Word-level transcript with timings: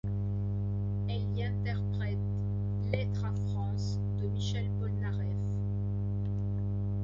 Elle 1.09 1.37
y 1.37 1.43
interprète 1.43 2.17
Lettre 2.91 3.23
à 3.23 3.31
France, 3.47 3.99
de 4.19 4.25
Michel 4.29 4.67
Polnareff. 4.79 5.27